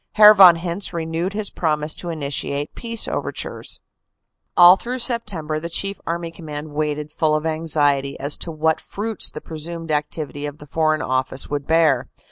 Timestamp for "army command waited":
6.07-7.11